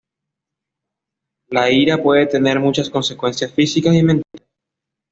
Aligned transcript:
La 1.49 1.69
ira 1.69 2.01
puede 2.01 2.25
tener 2.25 2.59
muchas 2.59 2.89
consecuencias 2.89 3.51
físicas 3.53 3.93
y 3.93 4.01
mentales. 4.01 4.49